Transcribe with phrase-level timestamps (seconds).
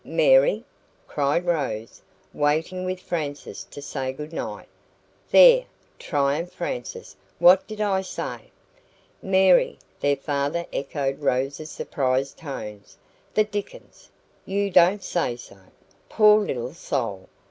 [0.03, 0.65] MARY?"
[1.07, 2.01] cried Rose,
[2.33, 4.65] waiting with Frances to say goodnight.
[5.29, 5.65] "There!"
[5.99, 8.49] triumphed Frances, "what did I say?"
[9.21, 12.81] "MARY!" their father echoed Rose's surprised tone.
[13.35, 14.09] "The dickens!
[14.43, 15.59] You don't say so.
[16.09, 17.29] Poor little soul!